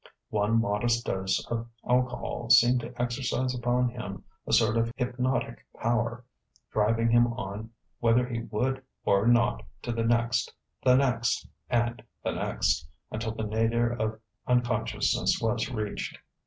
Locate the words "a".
4.47-4.51